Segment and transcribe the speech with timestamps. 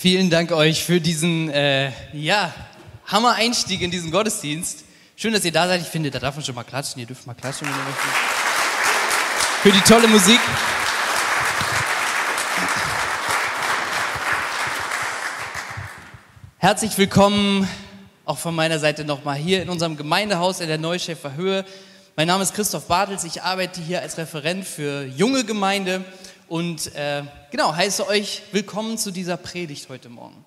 [0.00, 2.54] Vielen Dank euch für diesen, äh, ja,
[3.08, 4.84] Hammer-Einstieg in diesen Gottesdienst.
[5.14, 5.82] Schön, dass ihr da seid.
[5.82, 7.00] Ich finde, da darf man schon mal klatschen.
[7.00, 8.10] Ihr dürft mal klatschen, wenn ihr möchtet.
[9.60, 10.40] Für die tolle Musik.
[16.56, 17.68] Herzlich willkommen
[18.24, 21.66] auch von meiner Seite nochmal hier in unserem Gemeindehaus in der Neuschäfer Höhe.
[22.16, 23.24] Mein Name ist Christoph Bartels.
[23.24, 26.02] Ich arbeite hier als Referent für junge Gemeinde
[26.50, 27.22] und äh,
[27.52, 30.44] genau, heiße euch willkommen zu dieser Predigt heute Morgen.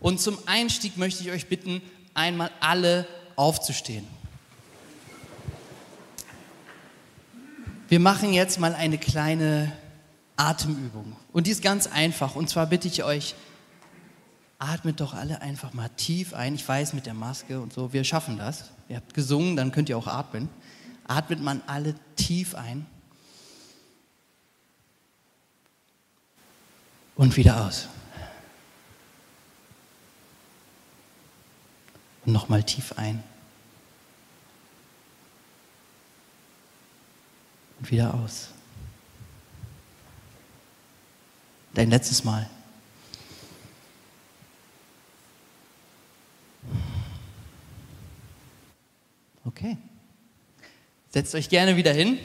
[0.00, 1.80] Und zum Einstieg möchte ich euch bitten,
[2.12, 4.04] einmal alle aufzustehen.
[7.88, 9.70] Wir machen jetzt mal eine kleine
[10.34, 11.14] Atemübung.
[11.32, 12.34] Und die ist ganz einfach.
[12.34, 13.36] Und zwar bitte ich euch,
[14.58, 16.56] atmet doch alle einfach mal tief ein.
[16.56, 18.72] Ich weiß, mit der Maske und so, wir schaffen das.
[18.88, 20.48] Ihr habt gesungen, dann könnt ihr auch atmen.
[21.06, 22.86] Atmet man alle tief ein.
[27.16, 27.88] Und wieder aus.
[32.24, 33.22] Und nochmal tief ein.
[37.78, 38.48] Und wieder aus.
[41.74, 42.48] Dein letztes Mal.
[49.44, 49.76] Okay.
[51.10, 52.18] Setzt euch gerne wieder hin.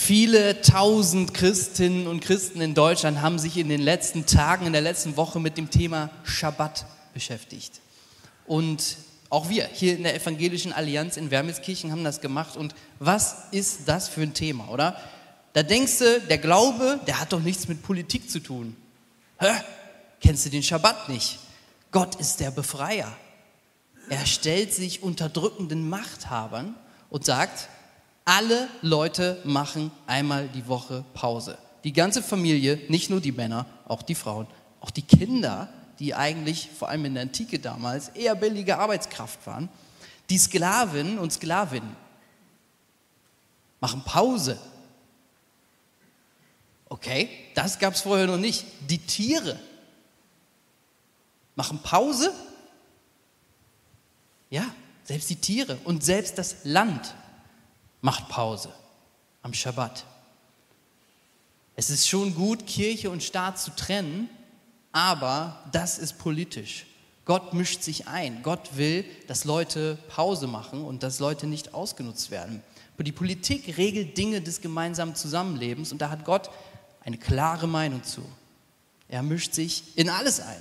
[0.00, 4.80] Viele tausend Christinnen und Christen in Deutschland haben sich in den letzten Tagen, in der
[4.80, 7.80] letzten Woche mit dem Thema Schabbat beschäftigt.
[8.46, 8.96] Und
[9.28, 12.56] auch wir hier in der Evangelischen Allianz in Wermelskirchen haben das gemacht.
[12.56, 14.96] Und was ist das für ein Thema, oder?
[15.52, 18.76] Da denkst du, der Glaube, der hat doch nichts mit Politik zu tun.
[19.40, 19.50] Hä?
[20.22, 21.38] Kennst du den Schabbat nicht?
[21.90, 23.14] Gott ist der Befreier.
[24.08, 26.76] Er stellt sich unterdrückenden Machthabern
[27.10, 27.68] und sagt,
[28.28, 31.56] alle Leute machen einmal die Woche Pause.
[31.82, 34.46] Die ganze Familie, nicht nur die Männer, auch die Frauen,
[34.82, 39.70] auch die Kinder, die eigentlich vor allem in der Antike damals eher billige Arbeitskraft waren.
[40.28, 41.96] Die Sklavinnen und Sklavinnen
[43.80, 44.58] machen Pause.
[46.90, 48.66] Okay, das gab es vorher noch nicht.
[48.90, 49.58] Die Tiere
[51.56, 52.30] machen Pause.
[54.50, 54.66] Ja,
[55.04, 57.14] selbst die Tiere und selbst das Land
[58.00, 58.72] macht Pause
[59.42, 60.04] am Schabbat.
[61.76, 64.28] Es ist schon gut, Kirche und Staat zu trennen,
[64.92, 66.86] aber das ist politisch.
[67.24, 68.42] Gott mischt sich ein.
[68.42, 72.62] Gott will, dass Leute Pause machen und dass Leute nicht ausgenutzt werden.
[72.94, 76.50] Aber die Politik regelt Dinge des gemeinsamen Zusammenlebens und da hat Gott
[77.04, 78.22] eine klare Meinung zu.
[79.08, 80.60] Er mischt sich in alles ein.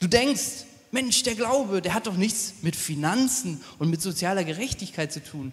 [0.00, 5.10] Du denkst, Mensch, der Glaube, der hat doch nichts mit Finanzen und mit sozialer Gerechtigkeit
[5.10, 5.52] zu tun.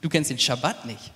[0.00, 1.12] Du kennst den Schabbat nicht.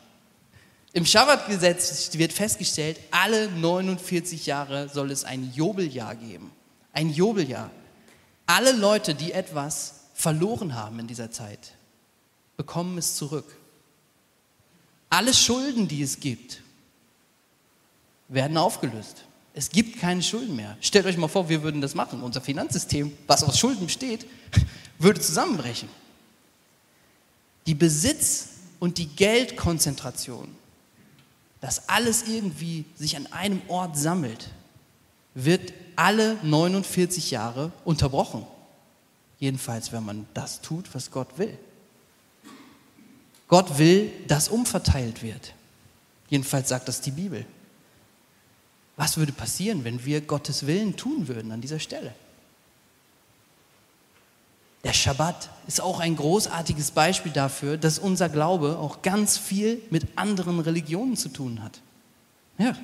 [0.92, 6.50] Im Schabbatgesetz wird festgestellt, alle 49 Jahre soll es ein Jobeljahr geben.
[6.92, 7.70] Ein Jobeljahr.
[8.46, 11.74] Alle Leute, die etwas verloren haben in dieser Zeit,
[12.56, 13.56] bekommen es zurück.
[15.08, 16.62] Alle Schulden, die es gibt,
[18.26, 19.24] werden aufgelöst.
[19.58, 20.76] Es gibt keine Schulden mehr.
[20.80, 22.22] Stellt euch mal vor, wir würden das machen.
[22.22, 24.24] Unser Finanzsystem, was aus Schulden besteht,
[25.00, 25.88] würde zusammenbrechen.
[27.66, 30.46] Die Besitz- und die Geldkonzentration,
[31.60, 34.48] dass alles irgendwie sich an einem Ort sammelt,
[35.34, 38.46] wird alle 49 Jahre unterbrochen.
[39.40, 41.58] Jedenfalls, wenn man das tut, was Gott will.
[43.48, 45.52] Gott will, dass umverteilt wird.
[46.28, 47.44] Jedenfalls sagt das die Bibel.
[48.98, 52.12] Was würde passieren, wenn wir Gottes Willen tun würden an dieser Stelle?
[54.82, 60.06] Der Schabbat ist auch ein großartiges Beispiel dafür, dass unser Glaube auch ganz viel mit
[60.16, 61.80] anderen Religionen zu tun hat.
[62.58, 62.76] Ja.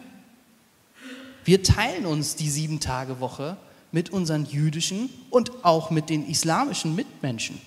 [1.44, 3.56] Wir teilen uns die Sieben-Tage-Woche
[3.90, 7.60] mit unseren jüdischen und auch mit den islamischen Mitmenschen.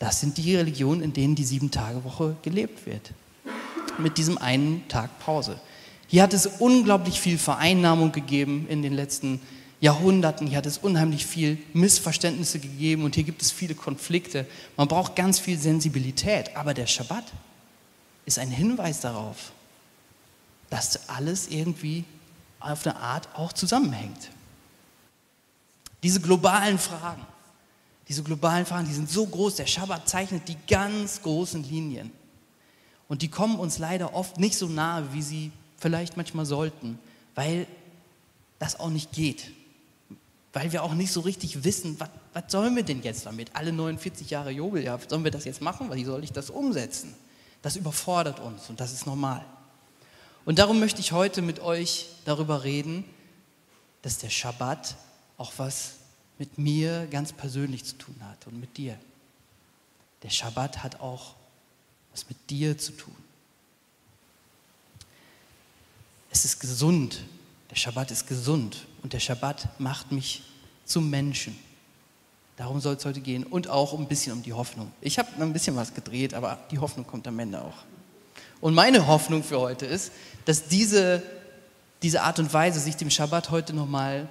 [0.00, 3.12] Das sind die Religionen, in denen die Sieben-Tage-Woche gelebt wird.
[3.98, 5.60] Mit diesem einen Tag Pause.
[6.10, 9.40] Hier hat es unglaublich viel Vereinnahmung gegeben in den letzten
[9.78, 10.48] Jahrhunderten.
[10.48, 14.44] Hier hat es unheimlich viel Missverständnisse gegeben und hier gibt es viele Konflikte.
[14.76, 16.56] Man braucht ganz viel Sensibilität.
[16.56, 17.22] Aber der Schabbat
[18.26, 19.52] ist ein Hinweis darauf,
[20.68, 22.02] dass alles irgendwie
[22.58, 24.30] auf eine Art auch zusammenhängt.
[26.02, 27.24] Diese globalen Fragen,
[28.08, 29.54] diese globalen Fragen, die sind so groß.
[29.54, 32.10] Der Schabbat zeichnet die ganz großen Linien.
[33.06, 36.98] Und die kommen uns leider oft nicht so nahe, wie sie vielleicht manchmal sollten,
[37.34, 37.66] weil
[38.58, 39.50] das auch nicht geht.
[40.52, 43.50] Weil wir auch nicht so richtig wissen, was, was sollen wir denn jetzt damit?
[43.54, 45.92] Alle 49 Jahre Jubeljahr, sollen wir das jetzt machen?
[45.92, 47.14] Wie soll ich das umsetzen?
[47.62, 49.44] Das überfordert uns und das ist normal.
[50.44, 53.04] Und darum möchte ich heute mit euch darüber reden,
[54.02, 54.96] dass der Schabbat
[55.36, 55.94] auch was
[56.38, 58.98] mit mir ganz persönlich zu tun hat und mit dir.
[60.22, 61.34] Der Schabbat hat auch
[62.10, 63.16] was mit dir zu tun.
[66.40, 67.20] Es ist gesund.
[67.70, 70.42] Der Schabbat ist gesund und der Schabbat macht mich
[70.86, 71.54] zum Menschen.
[72.56, 74.90] Darum soll es heute gehen und auch ein bisschen um die Hoffnung.
[75.02, 77.74] Ich habe ein bisschen was gedreht, aber die Hoffnung kommt am Ende auch.
[78.62, 80.12] Und meine Hoffnung für heute ist,
[80.46, 81.22] dass diese,
[82.00, 84.26] diese Art und Weise, sich dem Schabbat heute nochmal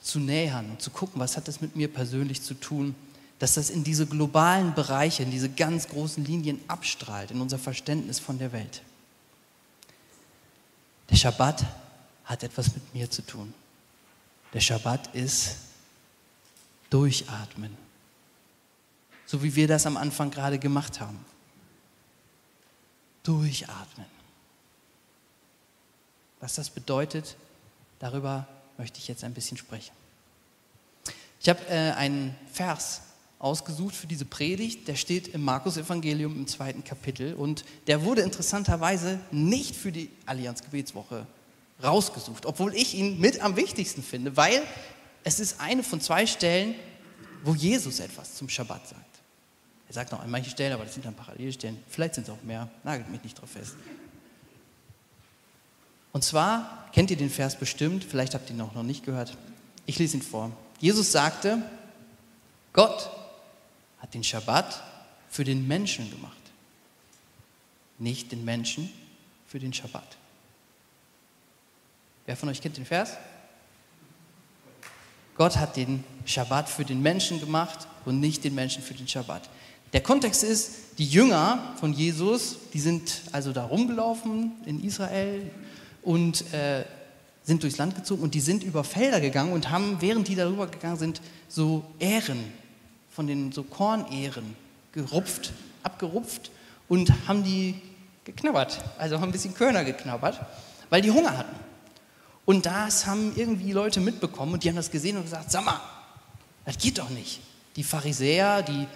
[0.00, 2.96] zu nähern und zu gucken, was hat das mit mir persönlich zu tun,
[3.38, 8.18] dass das in diese globalen Bereiche, in diese ganz großen Linien abstrahlt, in unser Verständnis
[8.18, 8.82] von der Welt.
[11.10, 11.64] Der Schabbat
[12.24, 13.52] hat etwas mit mir zu tun.
[14.52, 15.56] Der Schabbat ist
[16.90, 17.76] durchatmen.
[19.26, 21.24] So wie wir das am Anfang gerade gemacht haben.
[23.22, 24.06] Durchatmen.
[26.40, 27.36] Was das bedeutet,
[27.98, 28.46] darüber
[28.76, 29.94] möchte ich jetzt ein bisschen sprechen.
[31.40, 33.02] Ich habe äh, einen Vers
[33.42, 39.18] ausgesucht für diese Predigt, der steht im Markus-Evangelium im zweiten Kapitel und der wurde interessanterweise
[39.32, 41.26] nicht für die Allianz Gebetswoche
[41.82, 44.62] rausgesucht, obwohl ich ihn mit am wichtigsten finde, weil
[45.24, 46.76] es ist eine von zwei Stellen,
[47.42, 49.00] wo Jesus etwas zum Schabbat sagt.
[49.88, 52.42] Er sagt noch an manchen Stellen, aber das sind dann Parallelstellen, vielleicht sind es auch
[52.44, 53.74] mehr, nagelt mich nicht drauf fest.
[56.12, 59.36] Und zwar kennt ihr den Vers bestimmt, vielleicht habt ihr ihn auch noch nicht gehört.
[59.84, 60.52] Ich lese ihn vor.
[60.78, 61.60] Jesus sagte,
[62.72, 63.10] Gott
[64.14, 64.82] den Schabbat
[65.28, 66.36] für den Menschen gemacht,
[67.98, 68.90] nicht den Menschen
[69.46, 70.16] für den Schabbat.
[72.26, 73.12] Wer von euch kennt den Vers?
[75.36, 79.48] Gott hat den Schabbat für den Menschen gemacht und nicht den Menschen für den Schabbat.
[79.92, 85.50] Der Kontext ist, die Jünger von Jesus, die sind also da rumgelaufen in Israel,
[86.02, 86.84] und äh,
[87.44, 90.66] sind durchs Land gezogen und die sind über Felder gegangen und haben, während die darüber
[90.66, 92.44] gegangen sind, so Ähren
[93.14, 94.56] von den so Kornähren
[94.92, 96.50] gerupft, abgerupft
[96.88, 97.80] und haben die
[98.24, 100.40] geknabbert, also haben ein bisschen Körner geknabbert,
[100.90, 101.56] weil die Hunger hatten.
[102.44, 105.80] Und das haben irgendwie Leute mitbekommen und die haben das gesehen und gesagt, sag mal,
[106.64, 107.40] das geht doch nicht.
[107.76, 108.86] Die Pharisäer, die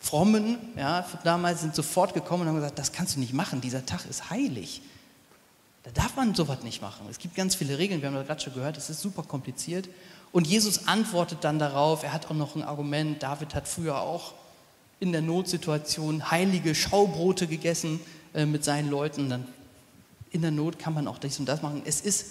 [0.00, 3.84] Frommen, ja, damals sind sofort gekommen und haben gesagt, das kannst du nicht machen, dieser
[3.84, 4.82] Tag ist heilig.
[5.82, 7.06] Da darf man sowas nicht machen.
[7.10, 9.88] Es gibt ganz viele Regeln, wir haben das gerade schon gehört, es ist super kompliziert.
[10.32, 14.34] Und Jesus antwortet dann darauf, er hat auch noch ein Argument, David hat früher auch
[15.00, 18.00] in der Notsituation heilige Schaubrote gegessen
[18.34, 19.28] äh, mit seinen Leuten.
[19.28, 19.46] Dann
[20.30, 21.82] in der Not kann man auch dies und das machen.
[21.84, 22.26] Es ist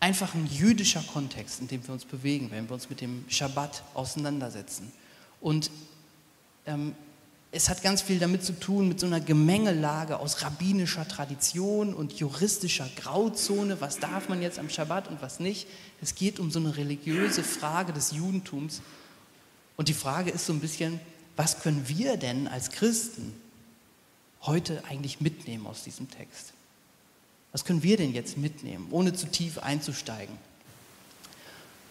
[0.00, 3.82] einfach ein jüdischer Kontext, in dem wir uns bewegen, wenn wir uns mit dem Schabbat
[3.94, 4.92] auseinandersetzen.
[5.40, 5.70] Und
[6.66, 6.94] ähm,
[7.54, 12.12] es hat ganz viel damit zu tun, mit so einer Gemengelage aus rabbinischer Tradition und
[12.14, 13.80] juristischer Grauzone.
[13.80, 15.68] Was darf man jetzt am Schabbat und was nicht?
[16.02, 18.82] Es geht um so eine religiöse Frage des Judentums.
[19.76, 20.98] Und die Frage ist so ein bisschen,
[21.36, 23.32] was können wir denn als Christen
[24.42, 26.54] heute eigentlich mitnehmen aus diesem Text?
[27.52, 30.36] Was können wir denn jetzt mitnehmen, ohne zu tief einzusteigen?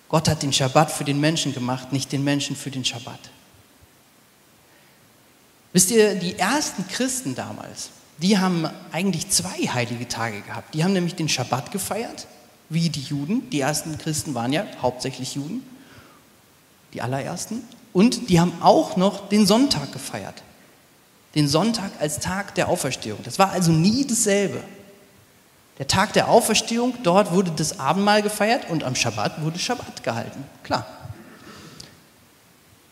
[0.09, 3.31] Gott hat den Schabbat für den Menschen gemacht, nicht den Menschen für den Schabbat.
[5.73, 7.89] Wisst ihr, die ersten Christen damals,
[8.19, 10.73] die haben eigentlich zwei heilige Tage gehabt.
[10.75, 12.27] Die haben nämlich den Schabbat gefeiert,
[12.69, 13.49] wie die Juden.
[13.49, 15.63] Die ersten Christen waren ja hauptsächlich Juden,
[16.93, 17.63] die allerersten.
[17.91, 20.43] Und die haben auch noch den Sonntag gefeiert.
[21.33, 23.19] Den Sonntag als Tag der Auferstehung.
[23.23, 24.63] Das war also nie dasselbe.
[25.79, 30.43] Der Tag der Auferstehung, dort wurde das Abendmahl gefeiert und am Schabbat wurde Schabbat gehalten.
[30.61, 30.85] Klar.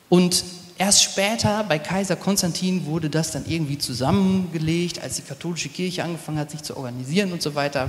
[0.10, 0.44] Und
[0.82, 6.40] Erst später bei Kaiser Konstantin wurde das dann irgendwie zusammengelegt, als die katholische Kirche angefangen
[6.40, 7.88] hat, sich zu organisieren und so weiter.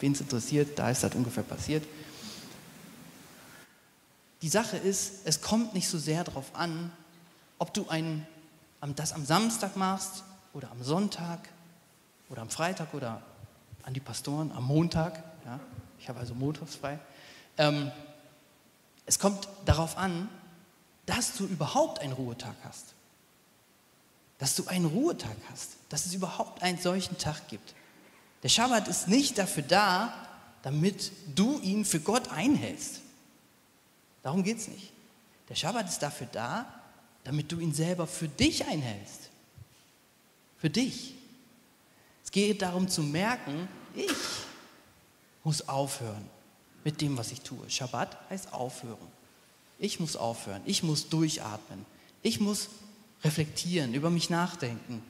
[0.00, 1.84] Wen es interessiert, da ist das ungefähr passiert.
[4.42, 6.90] Die Sache ist, es kommt nicht so sehr darauf an,
[7.60, 8.26] ob du ein,
[8.96, 11.48] das am Samstag machst oder am Sonntag
[12.28, 13.22] oder am Freitag oder
[13.84, 15.22] an die Pastoren am Montag.
[15.44, 15.60] Ja,
[16.00, 16.98] ich habe also montags frei.
[17.56, 17.92] Ähm,
[19.06, 20.28] es kommt darauf an,
[21.16, 22.94] dass du überhaupt einen Ruhetag hast.
[24.38, 27.74] Dass du einen Ruhetag hast, dass es überhaupt einen solchen Tag gibt.
[28.42, 30.14] Der Schabbat ist nicht dafür da,
[30.62, 33.00] damit du ihn für Gott einhältst.
[34.22, 34.90] Darum geht es nicht.
[35.50, 36.66] Der Schabbat ist dafür da,
[37.24, 39.28] damit du ihn selber für dich einhältst.
[40.56, 41.14] Für dich.
[42.24, 44.10] Es geht darum zu merken, ich
[45.44, 46.28] muss aufhören
[46.84, 47.68] mit dem, was ich tue.
[47.68, 49.21] Schabbat heißt aufhören.
[49.82, 51.84] Ich muss aufhören, ich muss durchatmen,
[52.22, 52.68] ich muss
[53.24, 55.02] reflektieren, über mich nachdenken.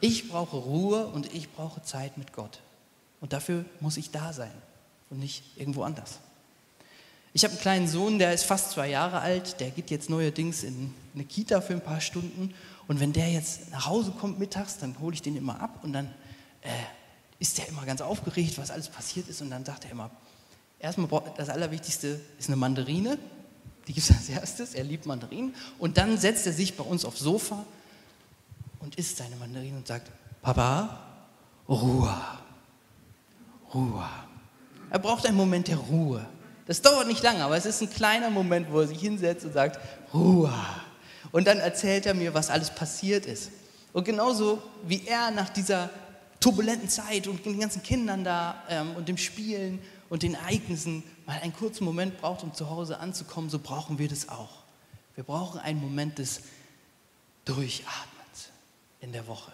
[0.00, 2.60] Ich brauche Ruhe und ich brauche Zeit mit Gott.
[3.20, 4.54] Und dafür muss ich da sein
[5.10, 6.18] und nicht irgendwo anders.
[7.34, 10.62] Ich habe einen kleinen Sohn, der ist fast zwei Jahre alt, der geht jetzt neuerdings
[10.62, 12.54] in eine Kita für ein paar Stunden.
[12.88, 15.92] Und wenn der jetzt nach Hause kommt mittags, dann hole ich den immer ab und
[15.92, 16.06] dann
[16.62, 16.70] äh,
[17.38, 19.42] ist der immer ganz aufgeregt, was alles passiert ist.
[19.42, 20.10] Und dann sagt er immer,
[20.78, 23.18] erstmal das Allerwichtigste ist eine Mandarine,
[23.86, 25.54] die gibt es als erstes, er liebt Mandarinen.
[25.78, 27.64] Und dann setzt er sich bei uns aufs Sofa
[28.80, 30.10] und isst seine Mandarinen und sagt,
[30.42, 31.00] Papa,
[31.68, 32.14] Ruhe,
[33.72, 34.08] Ruhe.
[34.90, 36.26] Er braucht einen Moment der Ruhe.
[36.66, 39.52] Das dauert nicht lange, aber es ist ein kleiner Moment, wo er sich hinsetzt und
[39.52, 39.78] sagt,
[40.12, 40.52] Ruhe.
[41.32, 43.50] Und dann erzählt er mir, was alles passiert ist.
[43.92, 45.90] Und genauso wie er nach dieser
[46.40, 51.40] turbulenten Zeit und den ganzen Kindern da ähm, und dem Spielen und den Ereignissen mal
[51.40, 54.62] einen kurzen Moment braucht, um zu Hause anzukommen, so brauchen wir das auch.
[55.14, 56.42] Wir brauchen einen Moment des
[57.44, 58.50] Durchatmens
[59.00, 59.52] in der Woche.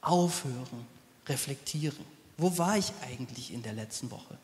[0.00, 0.86] Aufhören,
[1.28, 2.04] reflektieren.
[2.36, 4.36] Wo war ich eigentlich in der letzten Woche?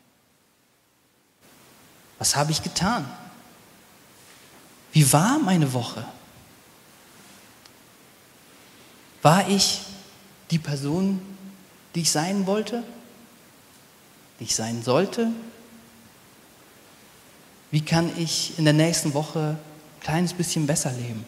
[2.18, 3.10] Was habe ich getan?
[4.92, 6.04] Wie war meine Woche?
[9.22, 9.82] War ich
[10.50, 11.20] die Person,
[11.94, 12.82] die ich sein wollte?
[14.38, 15.30] Die ich sein sollte?
[17.70, 21.24] Wie kann ich in der nächsten Woche ein kleines bisschen besser leben?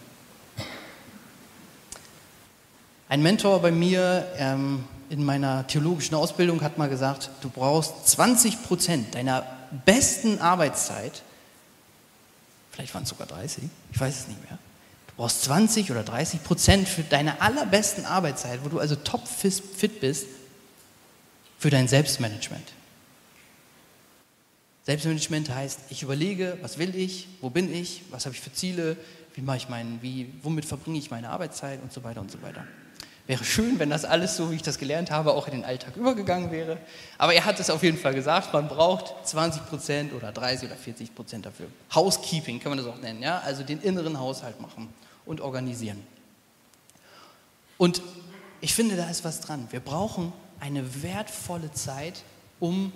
[3.08, 8.62] Ein Mentor bei mir ähm, in meiner theologischen Ausbildung hat mal gesagt, du brauchst 20
[8.62, 9.46] Prozent deiner
[9.84, 11.22] besten Arbeitszeit,
[12.70, 14.58] vielleicht waren es sogar 30, ich weiß es nicht mehr,
[15.08, 20.00] du brauchst 20 oder 30 Prozent für deine allerbesten Arbeitszeit, wo du also top fit
[20.00, 20.26] bist,
[21.58, 22.72] für dein Selbstmanagement.
[24.84, 28.96] Selbstmanagement heißt, ich überlege, was will ich, wo bin ich, was habe ich für Ziele,
[29.34, 32.42] wie mache ich meinen, wie, womit verbringe ich meine Arbeitszeit und so weiter und so
[32.42, 32.66] weiter.
[33.28, 35.96] Wäre schön, wenn das alles so, wie ich das gelernt habe, auch in den Alltag
[35.96, 36.78] übergegangen wäre.
[37.18, 40.76] Aber er hat es auf jeden Fall gesagt, man braucht 20 Prozent oder 30 oder
[40.76, 41.68] 40 Prozent dafür.
[41.94, 43.38] Housekeeping kann man das auch nennen, ja?
[43.38, 44.88] also den inneren Haushalt machen
[45.24, 46.02] und organisieren.
[47.78, 48.02] Und
[48.60, 49.68] ich finde, da ist was dran.
[49.70, 52.24] Wir brauchen eine wertvolle Zeit,
[52.58, 52.92] um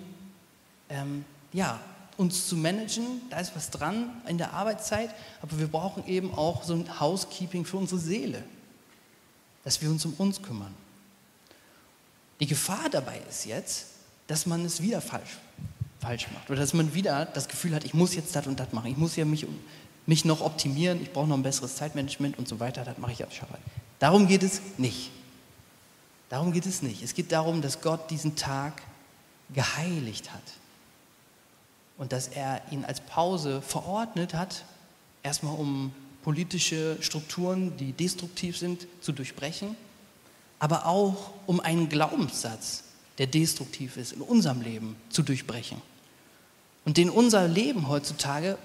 [0.89, 1.23] ähm,
[1.57, 1.79] ja,
[2.17, 3.21] uns zu managen.
[3.29, 7.65] Da ist was dran in der Arbeitszeit, aber wir brauchen eben auch so ein Housekeeping
[7.65, 8.43] für unsere Seele
[9.67, 10.73] dass wir uns um uns kümmern.
[12.39, 13.87] Die Gefahr dabei ist jetzt,
[14.27, 15.39] dass man es wieder falsch,
[15.99, 18.71] falsch macht oder dass man wieder das Gefühl hat, ich muss jetzt das und das
[18.71, 19.45] machen, ich muss ja mich,
[20.05, 23.21] mich noch optimieren, ich brauche noch ein besseres Zeitmanagement und so weiter, das mache ich
[23.21, 23.59] ab Schabbat.
[23.99, 25.11] Darum geht es nicht.
[26.29, 27.03] Darum geht es nicht.
[27.03, 28.81] Es geht darum, dass Gott diesen Tag
[29.53, 30.43] geheiligt hat
[31.97, 34.63] und dass er ihn als Pause verordnet hat,
[35.23, 39.75] erstmal um politische Strukturen, die destruktiv sind, zu durchbrechen,
[40.59, 42.83] aber auch um einen Glaubenssatz,
[43.17, 45.81] der destruktiv ist, in unserem Leben zu durchbrechen
[46.85, 48.57] und den unser Leben heutzutage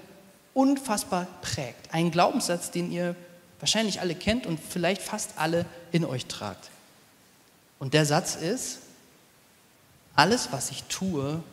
[0.53, 1.93] unfassbar prägt.
[1.93, 3.15] Ein Glaubenssatz, den ihr
[3.59, 6.69] wahrscheinlich alle kennt und vielleicht fast alle in euch tragt.
[7.79, 8.79] Und der Satz ist,
[10.15, 11.43] alles, was ich tue,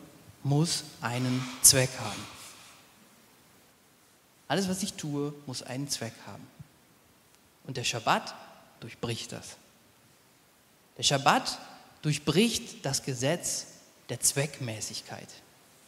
[0.43, 2.25] muss einen Zweck haben.
[4.47, 6.45] Alles, was ich tue, muss einen Zweck haben.
[7.65, 8.35] Und der Schabbat
[8.79, 9.55] durchbricht das.
[10.97, 11.57] Der Schabbat
[12.01, 13.67] durchbricht das Gesetz
[14.09, 15.29] der Zweckmäßigkeit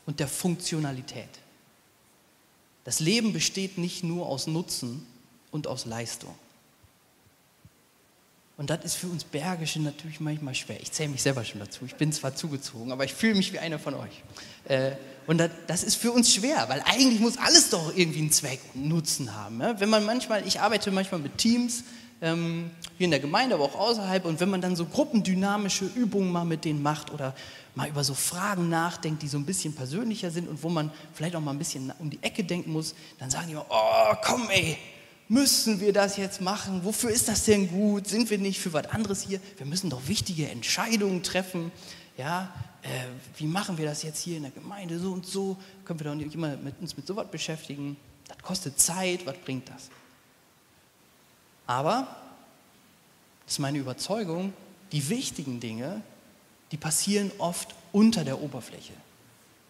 [0.05, 1.29] und der Funktionalität.
[2.83, 5.05] Das Leben besteht nicht nur aus Nutzen
[5.51, 6.35] und aus Leistung.
[8.55, 10.79] Und das ist für uns Bergische natürlich manchmal schwer.
[10.79, 11.85] Ich zähle mich selber schon dazu.
[11.85, 14.23] Ich bin zwar zugezogen, aber ich fühle mich wie einer von euch.
[14.65, 14.91] Äh,
[15.25, 18.87] und das ist für uns schwer, weil eigentlich muss alles doch irgendwie einen Zweck und
[18.87, 19.59] Nutzen haben.
[19.59, 21.83] Wenn man manchmal, ich arbeite manchmal mit Teams,
[22.21, 26.31] ähm, hier in der Gemeinde, aber auch außerhalb, und wenn man dann so gruppendynamische Übungen
[26.31, 27.35] mal mit denen macht oder
[27.75, 31.35] mal über so Fragen nachdenkt, die so ein bisschen persönlicher sind und wo man vielleicht
[31.35, 34.49] auch mal ein bisschen um die Ecke denken muss, dann sagen die immer, oh komm
[34.49, 34.77] ey,
[35.33, 36.81] müssen wir das jetzt machen?
[36.83, 38.07] Wofür ist das denn gut?
[38.07, 39.41] Sind wir nicht für was anderes hier?
[39.57, 41.71] Wir müssen doch wichtige Entscheidungen treffen.
[42.17, 42.87] Ja, äh,
[43.37, 45.57] wie machen wir das jetzt hier in der Gemeinde so und so?
[45.85, 47.97] Können wir doch nicht immer mit uns mit sowas beschäftigen?
[48.27, 49.89] Das kostet Zeit, was bringt das?
[51.65, 52.15] Aber,
[53.45, 54.53] das ist meine Überzeugung,
[54.91, 56.01] die wichtigen Dinge,
[56.71, 58.93] die passieren oft unter der Oberfläche.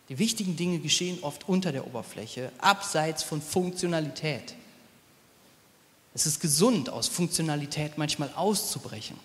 [0.10, 4.56] Die wichtigen Dinge geschehen oft unter der Oberfläche, abseits von Funktionalität.
[6.14, 9.18] Es ist gesund, aus Funktionalität manchmal auszubrechen.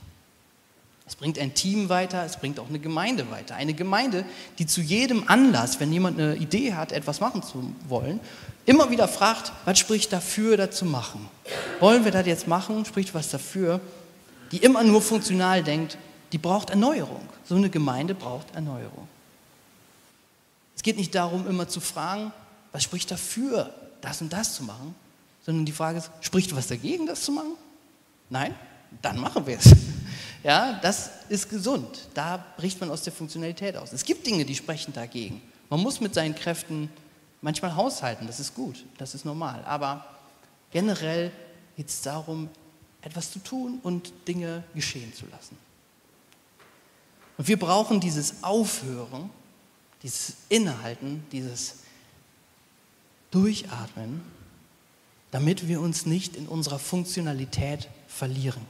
[1.06, 3.54] Es bringt ein Team weiter, es bringt auch eine Gemeinde weiter.
[3.54, 4.24] Eine Gemeinde,
[4.58, 8.20] die zu jedem Anlass, wenn jemand eine Idee hat, etwas machen zu wollen,
[8.66, 11.28] immer wieder fragt, was spricht dafür, das zu machen?
[11.80, 12.84] Wollen wir das jetzt machen?
[12.84, 13.80] Spricht was dafür?
[14.50, 15.98] die immer nur funktional denkt,
[16.32, 17.26] die braucht Erneuerung.
[17.44, 19.08] So eine Gemeinde braucht Erneuerung.
[20.76, 22.32] Es geht nicht darum, immer zu fragen,
[22.72, 24.94] was spricht dafür, das und das zu machen,
[25.48, 27.54] sondern die Frage ist, spricht was dagegen, das zu machen?
[28.28, 28.54] Nein?
[29.00, 29.74] Dann machen wir es.
[30.44, 32.06] Ja, das ist gesund.
[32.14, 33.92] Da bricht man aus der Funktionalität aus.
[33.92, 35.42] Es gibt Dinge, die sprechen dagegen.
[35.68, 36.88] Man muss mit seinen Kräften
[37.42, 39.64] manchmal haushalten, das ist gut, das ist normal.
[39.64, 40.06] Aber
[40.70, 41.32] generell
[41.76, 42.48] geht es darum,
[43.02, 45.58] etwas zu tun und Dinge geschehen zu lassen.
[47.36, 49.30] Und wir brauchen dieses Aufhören,
[50.04, 51.80] dieses Innehalten, dieses
[53.32, 54.22] Durchatmen,
[55.30, 58.62] damit wir uns nicht in unserer Funktionalität verlieren.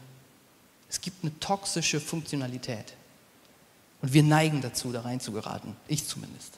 [0.90, 2.94] Es gibt eine toxische Funktionalität.
[4.00, 5.76] Und wir neigen dazu, da reinzugeraten.
[5.88, 6.54] Ich zumindest.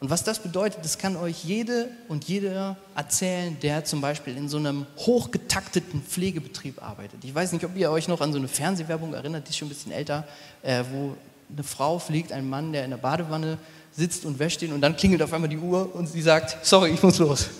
[0.00, 4.48] Und was das bedeutet, das kann euch jede und jeder erzählen, der zum Beispiel in
[4.48, 7.24] so einem hochgetakteten Pflegebetrieb arbeitet.
[7.24, 9.68] Ich weiß nicht, ob ihr euch noch an so eine Fernsehwerbung erinnert, die ist schon
[9.68, 10.26] ein bisschen älter,
[10.62, 11.16] äh, wo
[11.52, 13.58] eine Frau fliegt, ein Mann, der in der Badewanne
[13.92, 16.90] sitzt und wäscht ihn und dann klingelt auf einmal die Uhr und sie sagt, sorry,
[16.90, 17.50] ich muss los.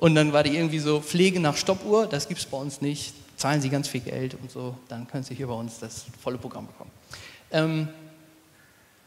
[0.00, 3.12] Und dann war die irgendwie so Pflege nach Stoppuhr, das gibt es bei uns nicht,
[3.36, 6.38] zahlen Sie ganz viel Geld und so, dann können Sie hier bei uns das volle
[6.38, 6.90] Programm bekommen.
[7.52, 7.86] Ähm,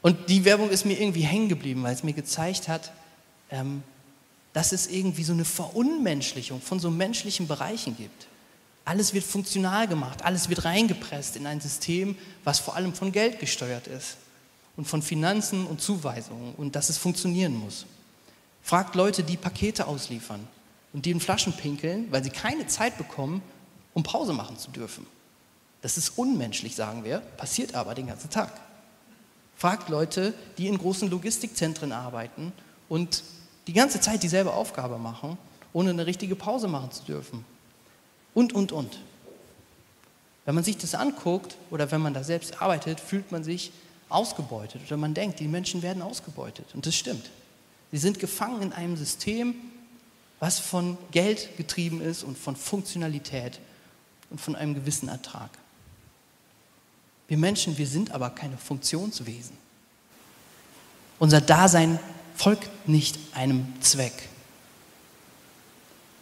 [0.03, 2.91] und die Werbung ist mir irgendwie hängen geblieben, weil es mir gezeigt hat,
[3.49, 3.81] ähm,
[4.53, 8.27] dass es irgendwie so eine Verunmenschlichung von so menschlichen Bereichen gibt.
[8.85, 13.39] Alles wird funktional gemacht, alles wird reingepresst in ein System, was vor allem von Geld
[13.39, 14.17] gesteuert ist
[14.77, 17.87] und von Finanzen und Zuweisungen und dass es funktionieren muss.
[18.61, 20.47] Fragt Leute, die Pakete ausliefern
[20.93, 23.41] und die in Flaschen pinkeln, weil sie keine Zeit bekommen,
[23.93, 25.05] um Pause machen zu dürfen.
[25.81, 28.51] Das ist unmenschlich, sagen wir, passiert aber den ganzen Tag.
[29.57, 32.53] Fragt Leute, die in großen Logistikzentren arbeiten
[32.89, 33.23] und
[33.67, 35.37] die ganze Zeit dieselbe Aufgabe machen,
[35.73, 37.43] ohne eine richtige Pause machen zu dürfen.
[38.33, 38.99] Und, und, und.
[40.45, 43.71] Wenn man sich das anguckt oder wenn man da selbst arbeitet, fühlt man sich
[44.09, 46.65] ausgebeutet oder man denkt, die Menschen werden ausgebeutet.
[46.73, 47.29] Und das stimmt.
[47.91, 49.55] Sie sind gefangen in einem System,
[50.43, 53.61] was von Geld getrieben ist und von Funktionalität
[54.29, 55.49] und von einem gewissen Ertrag.
[57.29, 59.55] Wir Menschen, wir sind aber keine Funktionswesen.
[61.17, 61.97] Unser Dasein
[62.35, 64.27] folgt nicht einem Zweck.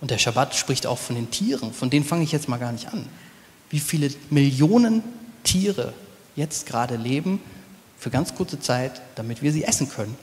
[0.02, 2.74] Und der Schabbat spricht auch von den Tieren, von denen fange ich jetzt mal gar
[2.74, 3.10] nicht an.
[3.72, 5.02] Wie viele Millionen
[5.44, 5.96] Tiere
[6.36, 7.42] jetzt gerade leben
[7.98, 10.16] für ganz kurze Zeit, damit wir sie essen können.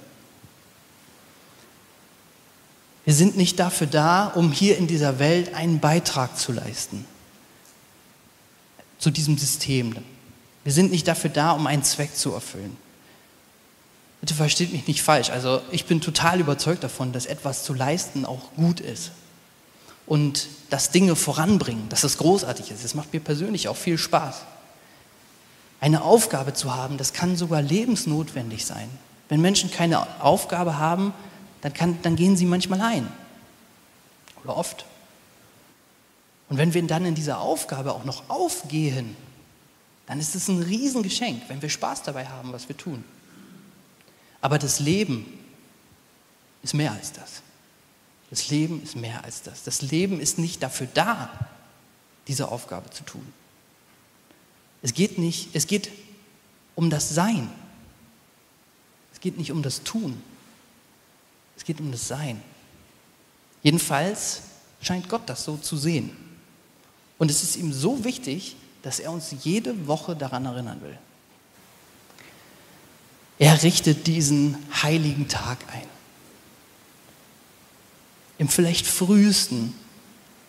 [3.09, 7.07] Wir sind nicht dafür da, um hier in dieser Welt einen Beitrag zu leisten
[8.99, 9.97] zu diesem System.
[10.63, 12.77] Wir sind nicht dafür da, um einen Zweck zu erfüllen.
[14.21, 15.31] Bitte versteht mich nicht falsch.
[15.31, 19.13] Also ich bin total überzeugt davon, dass etwas zu leisten auch gut ist.
[20.05, 22.85] Und dass Dinge voranbringen, dass das großartig ist.
[22.85, 24.43] Das macht mir persönlich auch viel Spaß.
[25.81, 28.91] Eine Aufgabe zu haben, das kann sogar lebensnotwendig sein.
[29.31, 31.15] Wenn Menschen keine Aufgabe haben,
[31.61, 33.09] dann, kann, dann gehen sie manchmal ein.
[34.45, 34.85] Oder oft.
[36.49, 39.17] Und wenn wir dann in dieser Aufgabe auch noch aufgehen,
[40.07, 43.05] dann ist es ein Riesengeschenk, wenn wir Spaß dabei haben, was wir tun.
[44.41, 45.27] Aber das Leben
[46.63, 47.43] ist mehr als das.
[48.31, 49.65] Das Leben ist mehr als das.
[49.65, 51.31] Das Leben ist nicht dafür da,
[52.27, 53.27] diese Aufgabe zu tun.
[54.83, 55.91] Es geht nicht, es geht
[56.75, 57.51] um das Sein.
[59.13, 60.23] Es geht nicht um das Tun.
[61.59, 62.41] Es geht um das Sein.
[63.63, 64.43] Jedenfalls
[64.81, 66.11] scheint Gott das so zu sehen.
[67.19, 70.97] Und es ist ihm so wichtig, dass er uns jede Woche daran erinnern will.
[73.41, 75.89] Er richtet diesen heiligen Tag ein.
[78.39, 79.75] Im vielleicht frühesten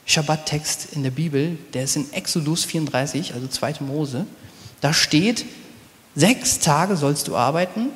[0.05, 3.77] Schabbat-Text in der Bibel, der ist in Exodus 34, also 2.
[3.81, 4.27] Mose,
[4.79, 5.45] da steht,
[6.15, 7.87] sechs Tage sollst du arbeiten,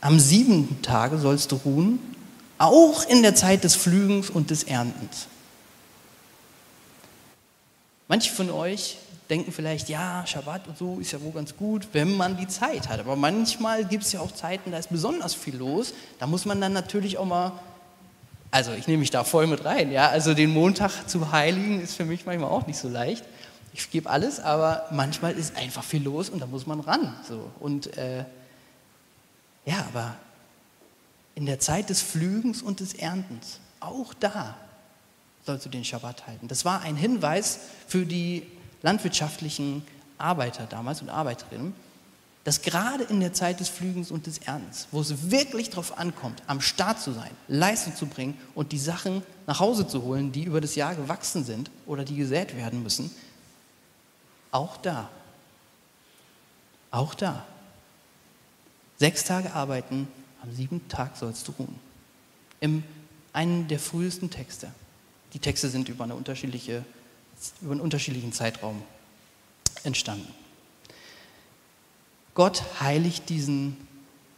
[0.00, 2.15] am siebenten Tage sollst du ruhen,
[2.58, 5.26] auch in der Zeit des Flügens und des Erntens.
[8.08, 12.16] Manche von euch denken vielleicht, ja, Schabbat und so ist ja wohl ganz gut, wenn
[12.16, 13.00] man die Zeit hat.
[13.00, 15.92] Aber manchmal gibt es ja auch Zeiten, da ist besonders viel los.
[16.18, 17.52] Da muss man dann natürlich auch mal,
[18.50, 20.08] also ich nehme mich da voll mit rein, ja.
[20.08, 23.24] Also den Montag zu heiligen ist für mich manchmal auch nicht so leicht.
[23.74, 27.14] Ich gebe alles, aber manchmal ist einfach viel los und da muss man ran.
[27.28, 27.50] So.
[27.58, 28.24] Und äh,
[29.66, 30.14] ja, aber
[31.36, 34.56] in der Zeit des Flügens und des Erntens, auch da
[35.44, 36.48] sollst du den Schabbat halten.
[36.48, 38.42] Das war ein Hinweis für die
[38.82, 39.84] landwirtschaftlichen
[40.18, 41.74] Arbeiter damals und Arbeiterinnen,
[42.42, 46.42] dass gerade in der Zeit des Flügens und des Erntens, wo es wirklich darauf ankommt,
[46.46, 50.44] am Start zu sein, Leistung zu bringen und die Sachen nach Hause zu holen, die
[50.44, 53.10] über das Jahr gewachsen sind oder die gesät werden müssen,
[54.52, 55.10] auch da.
[56.90, 57.44] Auch da.
[58.96, 60.08] Sechs Tage arbeiten,
[60.46, 61.78] am siebten Tag sollst du ruhen.
[62.60, 62.84] In
[63.32, 64.70] einem der frühesten Texte.
[65.32, 66.84] Die Texte sind über, eine unterschiedliche,
[67.60, 68.82] über einen unterschiedlichen Zeitraum
[69.84, 70.32] entstanden.
[72.34, 73.76] Gott heiligt diesen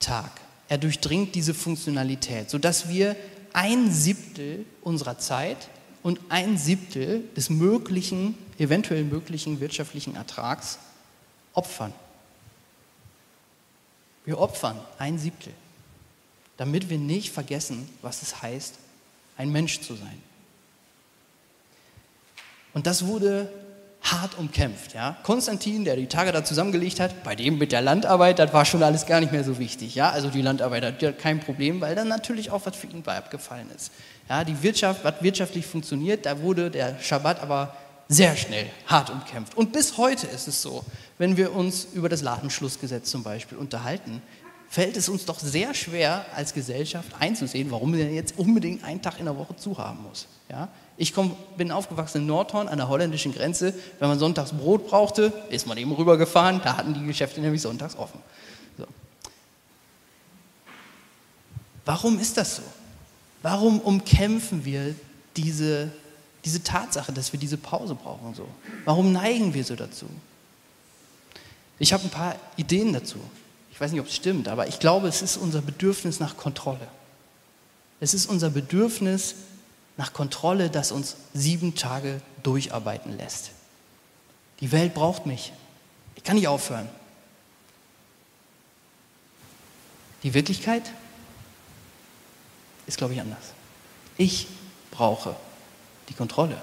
[0.00, 0.30] Tag.
[0.68, 3.16] Er durchdringt diese Funktionalität, sodass wir
[3.52, 5.68] ein Siebtel unserer Zeit
[6.02, 10.78] und ein Siebtel des möglichen, eventuell möglichen wirtschaftlichen Ertrags
[11.54, 11.92] opfern.
[14.24, 15.52] Wir opfern ein Siebtel,
[16.58, 18.74] damit wir nicht vergessen, was es heißt,
[19.38, 20.22] ein Mensch zu sein.
[22.74, 23.50] Und das wurde
[24.02, 24.94] hart umkämpft.
[24.94, 25.16] Ja?
[25.22, 28.82] Konstantin, der die Tage da zusammengelegt hat, bei dem mit der Landarbeit, das war schon
[28.82, 29.94] alles gar nicht mehr so wichtig.
[29.94, 30.10] Ja?
[30.10, 33.68] Also die Landarbeit hat kein Problem, weil dann natürlich auch was für ihn bei abgefallen
[33.74, 33.90] ist.
[34.28, 37.74] Ja, die Wirtschaft, was wirtschaftlich funktioniert, da wurde der Schabbat aber
[38.08, 39.56] sehr schnell hart umkämpft.
[39.56, 40.84] Und bis heute ist es so,
[41.18, 44.22] wenn wir uns über das Ladenschlussgesetz zum Beispiel unterhalten,
[44.68, 49.18] fällt es uns doch sehr schwer als Gesellschaft einzusehen, warum wir jetzt unbedingt einen Tag
[49.18, 50.26] in der Woche zu haben muss.
[50.50, 50.68] Ja?
[50.96, 53.72] Ich komm, bin aufgewachsen in Nordhorn an der holländischen Grenze.
[53.98, 56.60] Wenn man sonntags Brot brauchte, ist man eben rübergefahren.
[56.62, 58.20] Da hatten die Geschäfte nämlich sonntags offen.
[58.76, 58.84] So.
[61.84, 62.62] Warum ist das so?
[63.42, 64.94] Warum umkämpfen wir
[65.36, 65.90] diese,
[66.44, 68.34] diese Tatsache, dass wir diese Pause brauchen?
[68.34, 68.46] So?
[68.84, 70.06] Warum neigen wir so dazu?
[71.78, 73.18] Ich habe ein paar Ideen dazu.
[73.78, 76.88] Ich weiß nicht, ob es stimmt, aber ich glaube, es ist unser Bedürfnis nach Kontrolle.
[78.00, 79.36] Es ist unser Bedürfnis
[79.96, 83.52] nach Kontrolle, das uns sieben Tage durcharbeiten lässt.
[84.58, 85.52] Die Welt braucht mich.
[86.16, 86.88] Ich kann nicht aufhören.
[90.24, 90.90] Die Wirklichkeit
[92.88, 93.52] ist, glaube ich, anders.
[94.16, 94.48] Ich
[94.90, 95.36] brauche
[96.08, 96.60] die Kontrolle.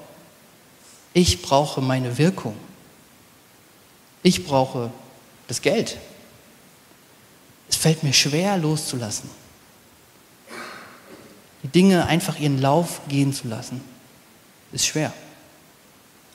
[1.14, 2.58] Ich brauche meine Wirkung.
[4.22, 4.92] Ich brauche
[5.48, 5.98] das Geld.
[7.86, 9.30] Es fällt mir schwer loszulassen.
[11.62, 13.80] Die Dinge einfach ihren Lauf gehen zu lassen,
[14.72, 15.14] ist schwer.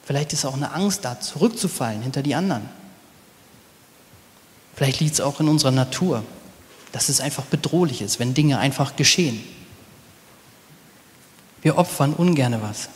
[0.04, 2.68] Vielleicht ist auch eine Angst da, zurückzufallen hinter die anderen.
[4.76, 6.22] Vielleicht liegt es auch in unserer Natur,
[6.92, 9.42] dass es einfach bedrohlich ist, wenn Dinge einfach geschehen.
[11.62, 12.90] Wir opfern ungerne was.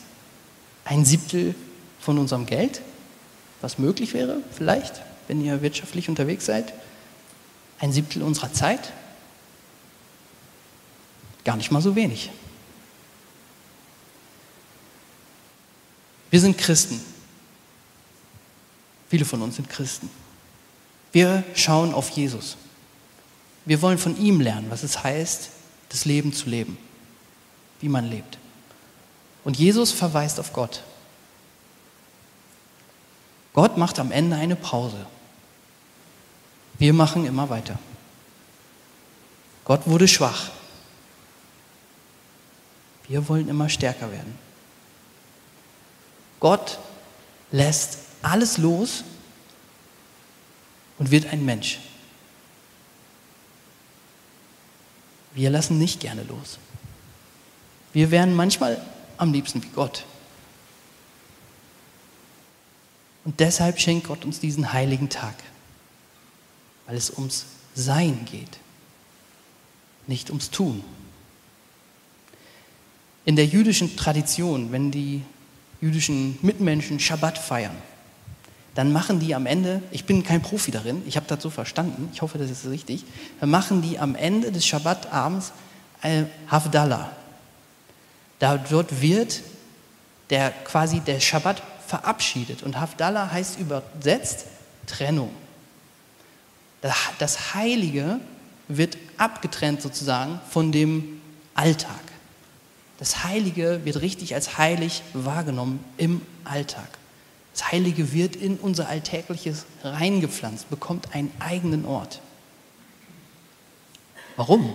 [0.85, 1.55] Ein Siebtel
[1.99, 2.79] von unserem Geld,
[3.59, 6.71] was möglich wäre, vielleicht, wenn ihr wirtschaftlich unterwegs seid.
[7.79, 8.93] Ein Siebtel unserer Zeit.
[11.43, 12.31] Gar nicht mal so wenig.
[16.31, 16.99] Wir sind Christen.
[19.09, 20.09] Viele von uns sind Christen.
[21.11, 22.57] Wir schauen auf Jesus.
[23.65, 25.49] Wir wollen von ihm lernen, was es heißt,
[25.89, 26.77] das Leben zu leben,
[27.79, 28.37] wie man lebt.
[29.43, 30.83] Und Jesus verweist auf Gott.
[33.53, 35.05] Gott macht am Ende eine Pause.
[36.77, 37.79] Wir machen immer weiter.
[39.63, 40.51] Gott wurde schwach.
[43.07, 44.37] Wir wollen immer stärker werden.
[46.39, 46.79] Gott
[47.51, 49.03] lässt alles los
[50.97, 51.79] und wird ein Mensch.
[55.33, 56.59] Wir lassen nicht gerne los.
[57.93, 58.81] Wir wären manchmal
[59.17, 60.05] am liebsten wie Gott.
[63.25, 65.35] Und deshalb schenkt Gott uns diesen heiligen Tag,
[66.87, 68.59] weil es ums Sein geht,
[70.07, 70.83] nicht ums Tun.
[73.25, 75.23] In der jüdischen Tradition, wenn die
[75.81, 77.75] jüdischen Mitmenschen Schabbat feiern,
[78.75, 82.09] dann machen die am Ende, ich bin kein Profi darin, ich habe das so verstanden,
[82.13, 83.03] ich hoffe, das ist richtig,
[83.39, 85.53] dann machen die am Ende des Schabbatabends
[86.01, 87.15] ein Havdalah,
[88.39, 89.41] da, dort wird
[90.29, 92.63] der, quasi der Schabbat verabschiedet.
[92.63, 94.45] Und Havdalah heißt übersetzt
[94.87, 95.29] Trennung.
[96.81, 98.19] Das Heilige
[98.67, 101.21] wird abgetrennt sozusagen von dem
[101.53, 102.01] Alltag.
[102.97, 106.87] Das Heilige wird richtig als heilig wahrgenommen im Alltag.
[107.53, 112.21] Das Heilige wird in unser Alltägliches reingepflanzt, bekommt einen eigenen Ort.
[114.35, 114.73] Warum?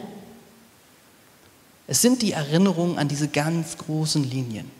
[1.87, 4.71] Es sind die Erinnerungen an diese ganz großen Linien.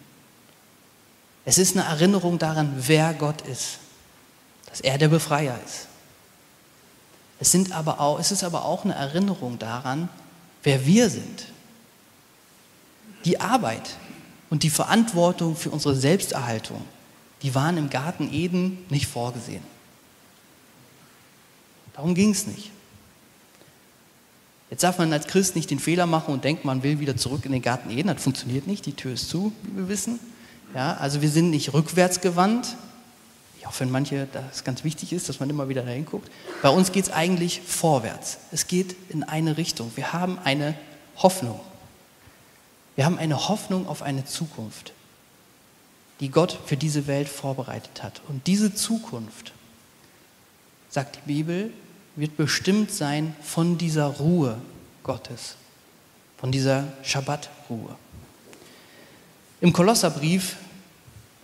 [1.45, 3.79] Es ist eine Erinnerung daran, wer Gott ist,
[4.67, 5.89] dass er der Befreier ist.
[7.41, 10.09] Es, sind aber auch, es ist aber auch eine Erinnerung daran,
[10.63, 11.47] wer wir sind.
[13.25, 13.97] Die Arbeit
[14.51, 16.83] und die Verantwortung für unsere Selbsterhaltung,
[17.43, 19.63] die waren im Garten Eden nicht vorgesehen.
[21.95, 22.71] Darum ging es nicht.
[24.71, 27.45] Jetzt darf man als Christ nicht den Fehler machen und denkt, man will wieder zurück
[27.45, 28.09] in den Garten Eden.
[28.09, 30.21] Das funktioniert nicht, die Tür ist zu, wie wir wissen.
[30.75, 32.77] Ja, also wir sind nicht rückwärts gewandt.
[33.67, 36.31] Auch wenn manche das ganz wichtig ist, dass man immer wieder dahin guckt.
[36.63, 38.39] Bei uns geht es eigentlich vorwärts.
[38.53, 39.93] Es geht in eine Richtung.
[39.97, 40.75] Wir haben eine
[41.17, 41.61] Hoffnung.
[42.97, 44.93] Wir haben eine Hoffnung auf eine Zukunft,
[46.21, 48.21] die Gott für diese Welt vorbereitet hat.
[48.29, 49.53] Und diese Zukunft,
[50.89, 51.73] sagt die Bibel,
[52.17, 54.59] wird bestimmt sein von dieser Ruhe
[55.03, 55.57] Gottes,
[56.39, 57.97] von dieser Schabbatruhe.
[59.61, 60.57] Im Kolosserbrief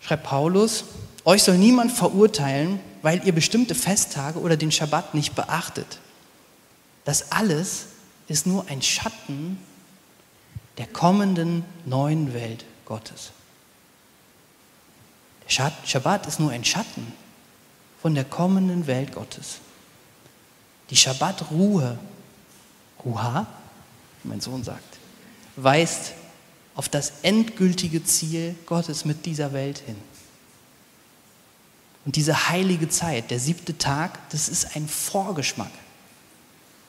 [0.01, 0.85] schreibt Paulus,
[1.27, 5.99] euch soll niemand verurteilen, weil ihr bestimmte Festtage oder den Schabbat nicht beachtet.
[7.05, 7.87] Das alles
[8.29, 9.59] ist nur ein Schatten
[10.79, 13.33] der kommenden neuen Welt Gottes.
[15.45, 17.13] Der Schabbat ist nur ein Schatten
[18.01, 19.59] von der kommenden Welt Gottes.
[20.91, 21.99] Die Schabbatruhe,
[23.05, 23.47] Ruha,
[24.23, 24.99] wie mein Sohn sagt,
[25.57, 26.13] weist
[26.75, 29.97] auf das endgültige Ziel Gottes mit dieser Welt hin.
[32.07, 35.73] Und diese heilige Zeit, der siebte Tag, das ist ein Vorgeschmack.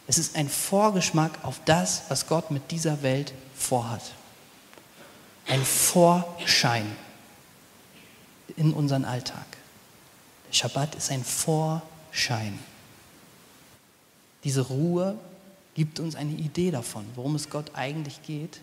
[0.06, 4.14] Es ist ein Vorgeschmack auf das, was Gott mit dieser Welt vorhat.
[5.48, 6.86] Ein Vorschein
[8.56, 9.46] in unseren Alltag.
[10.50, 12.60] Der Schabbat ist ein Vorschein.
[14.44, 15.18] Diese Ruhe
[15.74, 18.62] gibt uns eine Idee davon, worum es Gott eigentlich geht.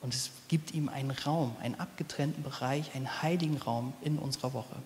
[0.00, 4.76] Und es gibt ihm einen Raum, einen abgetrennten Bereich, einen heiligen Raum in unserer Woche.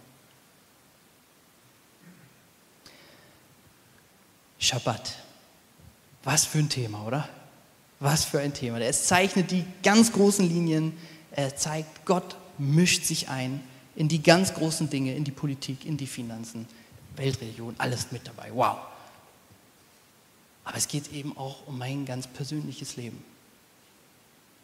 [4.66, 5.14] Schabbat.
[6.24, 7.28] Was für ein Thema, oder?
[8.00, 8.80] Was für ein Thema.
[8.80, 10.96] Es zeichnet die ganz großen Linien.
[11.30, 13.62] Er zeigt, Gott mischt sich ein
[13.94, 16.66] in die ganz großen Dinge, in die Politik, in die Finanzen,
[17.14, 18.50] Weltreligion, alles mit dabei.
[18.52, 18.78] Wow.
[20.64, 23.22] Aber es geht eben auch um mein ganz persönliches Leben.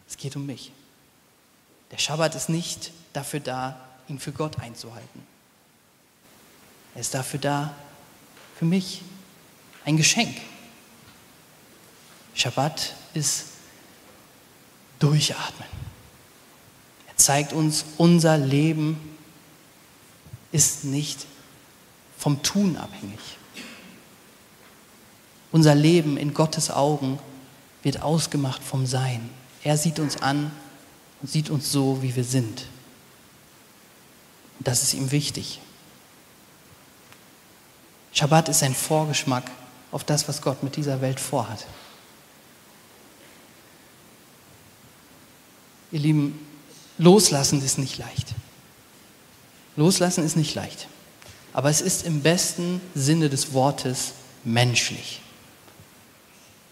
[0.08, 0.72] Es geht um mich.
[1.92, 5.22] Der Schabbat ist nicht dafür da, ihn für Gott einzuhalten.
[6.96, 7.74] Er ist dafür da,
[8.58, 9.02] für mich,
[9.84, 10.36] ein Geschenk.
[12.34, 13.44] Schabbat ist
[14.98, 15.68] Durchatmen.
[17.08, 19.16] Er zeigt uns, unser Leben
[20.50, 21.26] ist nicht
[22.18, 23.18] vom Tun abhängig.
[25.50, 27.18] Unser Leben in Gottes Augen
[27.82, 29.28] wird ausgemacht vom Sein.
[29.64, 30.50] Er sieht uns an
[31.20, 32.66] und sieht uns so, wie wir sind.
[34.58, 35.60] Und das ist ihm wichtig.
[38.12, 39.50] Schabbat ist ein Vorgeschmack
[39.92, 41.66] auf das, was Gott mit dieser Welt vorhat.
[45.92, 46.46] Ihr Lieben,
[46.98, 48.34] loslassen ist nicht leicht.
[49.76, 50.88] Loslassen ist nicht leicht.
[51.52, 55.20] Aber es ist im besten Sinne des Wortes menschlich.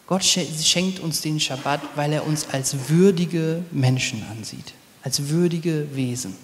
[0.06, 6.34] Gott schenkt uns den Schabbat, weil er uns als würdige Menschen ansieht, als würdige Wesen.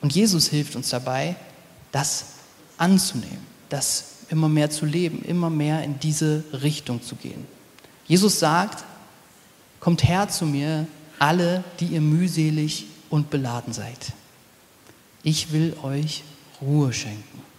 [0.00, 1.36] Und Jesus hilft uns dabei,
[1.92, 2.24] das
[2.78, 7.46] anzunehmen, das immer mehr zu leben, immer mehr in diese Richtung zu gehen.
[8.06, 8.84] Jesus sagt,
[9.80, 10.86] kommt her zu mir,
[11.18, 14.12] alle, die ihr mühselig und beladen seid.
[15.22, 16.22] Ich will euch
[16.62, 17.49] Ruhe schenken.